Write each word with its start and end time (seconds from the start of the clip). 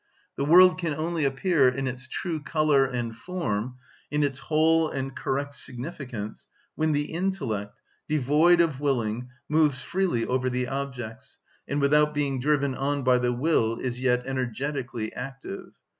The 0.35 0.45
world 0.45 0.79
can 0.79 0.95
only 0.95 1.25
appear 1.25 1.69
in 1.69 1.85
its 1.85 2.07
true 2.07 2.41
colour 2.41 2.85
and 2.85 3.15
form, 3.15 3.75
in 4.09 4.23
its 4.23 4.39
whole 4.39 4.89
and 4.89 5.15
correct 5.15 5.53
significance, 5.53 6.47
when 6.73 6.91
the 6.91 7.13
intellect, 7.13 7.79
devoid 8.09 8.61
of 8.61 8.79
willing, 8.79 9.29
moves 9.47 9.83
freely 9.83 10.25
over 10.25 10.49
the 10.49 10.67
objects, 10.67 11.37
and 11.67 11.79
without 11.79 12.15
being 12.15 12.39
driven 12.39 12.73
on 12.73 13.03
by 13.03 13.19
the 13.19 13.31
will 13.31 13.77
is 13.77 13.99
yet 13.99 14.23
energetically 14.25 15.13
active. 15.13 15.73